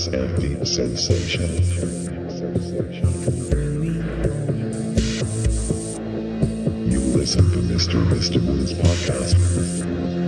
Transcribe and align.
trance 0.00 0.06
and 0.08 0.40
deep 0.40 0.66
sensation. 0.66 1.48
You 6.90 7.00
listen 7.16 7.50
to 7.50 7.58
Mr. 7.58 8.02
Mr. 8.08 8.40
Podcast. 8.74 10.19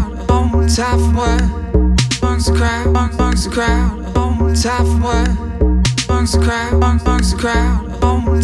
Tough 0.00 0.52
on 0.52 0.68
top? 0.68 1.00
Amongst 2.22 2.46
the 2.46 2.54
crowd, 2.56 2.86
amongst 2.86 3.44
the 3.44 3.50
crowd, 3.50 4.16
on 4.16 4.54
top? 4.54 4.80
Amongst 6.08 6.32
the 6.32 6.38
crowd, 6.38 6.72
amongst 6.72 7.32
the 7.32 7.38
crowd, 7.38 8.00
on 8.02 8.40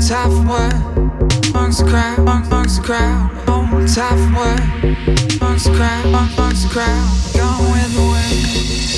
top? 0.00 0.32
Amongst 1.48 1.78
the 1.78 1.86
crowd, 1.90 2.18
amongst 2.18 2.76
the 2.76 2.82
crowd, 2.82 3.48
on 3.48 3.86
top? 3.86 4.12
Amongst 5.40 5.66
the 5.66 5.74
crowd, 5.74 6.04
amongst 6.06 6.62
the 6.62 6.68
crowd, 6.68 7.06
gone 7.34 7.62
with 7.72 7.94
the 7.94 8.02
wind. 8.02 8.91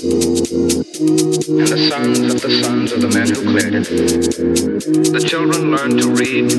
And 0.00 1.66
the 1.66 1.88
sons 1.90 2.18
of 2.20 2.40
the 2.40 2.50
sons 2.62 2.92
of 2.92 3.00
the 3.00 3.08
men 3.08 3.26
who 3.28 3.42
cleared 3.50 3.74
it. 3.74 3.84
The 5.12 5.20
children 5.26 5.72
learned 5.72 5.98
to 6.00 6.10
read, 6.14 6.50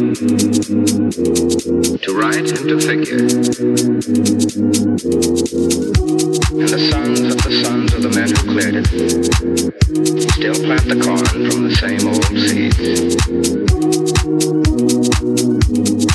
to 2.02 2.12
write, 2.18 2.52
and 2.52 2.68
to 2.68 2.80
figure. 2.82 3.24
And 6.52 6.68
the 6.68 6.80
sons 6.92 7.20
of 7.22 7.38
the 7.44 7.52
sons 7.64 7.94
of 7.94 8.02
the 8.02 8.10
men 8.10 8.30
who 8.30 8.44
cleared 8.52 8.76
it 8.76 8.88
still 10.32 10.56
plant 10.56 10.86
the 10.86 11.00
corn 11.02 11.26
from 11.50 11.64
the 11.64 11.76
same 11.76 12.08
old 12.08 12.26
seeds. 12.26 12.78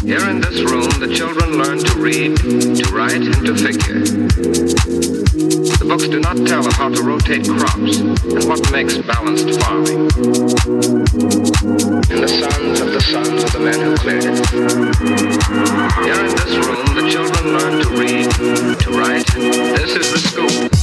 Here 0.02 0.28
in 0.28 0.40
this 0.40 0.60
room, 0.70 0.90
the 1.00 1.08
children 1.14 1.56
learn 1.56 1.78
to 1.78 1.98
read, 1.98 2.36
to 2.36 2.84
write, 2.94 3.22
and 3.22 3.46
to 3.46 3.54
figure. 3.56 5.13
Books 5.88 6.08
do 6.08 6.18
not 6.18 6.36
tell 6.46 6.64
how 6.72 6.88
to 6.88 7.02
rotate 7.02 7.46
crops 7.46 7.98
and 7.98 8.44
what 8.48 8.72
makes 8.72 8.96
balanced 8.98 9.60
farming. 9.60 10.08
And 12.08 12.22
the 12.22 12.28
sons 12.28 12.80
of 12.80 12.92
the 12.92 13.00
sons 13.00 13.44
of 13.44 13.52
the 13.52 13.60
men 13.60 13.80
who 13.80 13.96
cleared 13.96 14.24
it. 14.24 14.46
Here 16.04 16.24
in 16.24 16.34
this 16.36 16.56
room, 16.66 16.94
the 16.94 17.08
children 17.10 17.52
learn 17.52 17.82
to 17.82 17.88
read, 18.00 18.30
to 18.80 18.90
write. 18.90 19.26
This 19.76 19.94
is 19.96 20.12
the 20.12 20.18
school. 20.18 20.73